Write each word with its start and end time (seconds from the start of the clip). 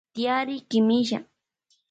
Tiyari 0.13 0.55
kimilla. 0.69 1.19